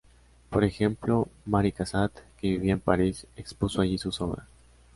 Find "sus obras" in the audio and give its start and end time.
3.99-4.47